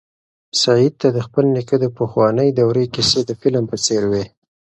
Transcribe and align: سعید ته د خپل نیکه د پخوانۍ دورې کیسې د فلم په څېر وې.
سعید 0.61 0.93
ته 1.01 1.07
د 1.15 1.17
خپل 1.27 1.45
نیکه 1.55 1.75
د 1.79 1.85
پخوانۍ 1.97 2.49
دورې 2.59 2.85
کیسې 2.95 3.21
د 3.25 3.31
فلم 3.41 3.63
په 3.71 3.77
څېر 3.85 4.03
وې. 4.11 4.25